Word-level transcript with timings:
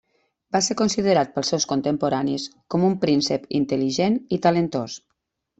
Va 0.53 0.61
ser 0.67 0.75
considerat 0.79 1.35
pels 1.35 1.51
seus 1.53 1.67
contemporanis 1.73 2.47
com 2.75 2.87
un 2.89 2.97
príncep 3.07 3.47
intel·ligent 3.61 4.21
i 4.39 4.45
talentós. 4.49 4.99